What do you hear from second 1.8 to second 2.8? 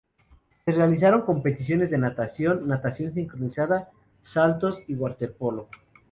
de natación,